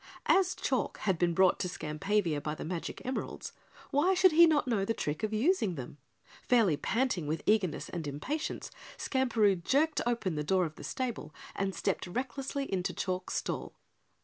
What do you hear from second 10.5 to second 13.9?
of the stable and stepped recklessly into Chalk's stall.